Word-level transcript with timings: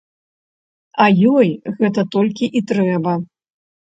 А 1.03 1.05
ёй 1.33 1.49
гэта 1.81 2.01
толькі 2.15 2.45
і 2.61 2.63
трэба. 2.73 3.13